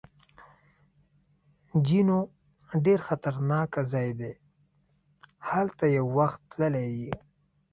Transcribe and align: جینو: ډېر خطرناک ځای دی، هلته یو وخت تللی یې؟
جینو: 1.85 2.19
ډېر 2.85 2.99
خطرناک 3.07 3.71
ځای 3.91 4.09
دی، 4.19 4.33
هلته 5.49 5.83
یو 5.97 6.05
وخت 6.17 6.41
تللی 6.51 6.87
یې؟ 7.01 7.13